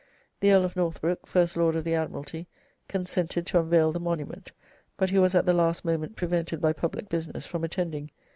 The 0.39 0.51
Earl 0.51 0.65
of 0.65 0.75
Northbrook, 0.75 1.27
First 1.27 1.55
Lord 1.55 1.75
of 1.75 1.83
the 1.83 1.93
Admiralty, 1.93 2.47
consented 2.87 3.45
to 3.45 3.59
unveil 3.59 3.91
the 3.91 3.99
monument, 3.99 4.51
but 4.97 5.11
he 5.11 5.19
was 5.19 5.35
at 5.35 5.45
the 5.45 5.53
last 5.53 5.85
moment 5.85 6.15
prevented 6.15 6.59
by 6.59 6.73
public 6.73 7.07
business 7.07 7.45
from 7.45 7.63
attending. 7.63 8.09